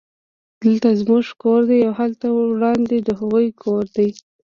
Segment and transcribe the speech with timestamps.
[0.61, 4.09] دلته زموږ کور دی او هلته وړاندې د هغوی کور دی